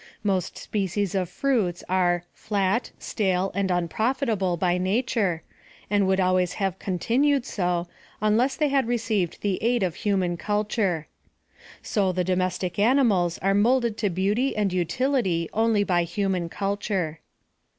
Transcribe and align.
Most 0.23 0.57
species 0.57 1.13
of 1.13 1.29
fruits 1.29 1.83
are 1.87 2.25
"flat, 2.33 2.89
stale, 2.97 3.51
and 3.53 3.69
unprofitable" 3.69 4.57
"by 4.57 4.79
nature, 4.79 5.43
and 5.91 6.07
would 6.07 6.19
always 6.19 6.53
have 6.53 6.79
continued 6.79 7.45
so, 7.45 7.87
unless 8.19 8.55
they 8.55 8.69
had 8.69 8.87
received 8.87 9.41
the 9.41 9.61
aid 9.61 9.83
of 9.83 9.93
human 9.93 10.37
culture. 10.37 11.05
So 11.83 12.11
the 12.11 12.23
domestic 12.23 12.79
animals 12.79 13.37
are 13.43 13.53
moulded 13.53 13.95
to 13.97 14.09
beauty 14.09 14.55
and 14.57 14.73
utility 14.73 15.47
only 15.53 15.83
by 15.83 16.01
human 16.01 16.49
culture. 16.49 17.19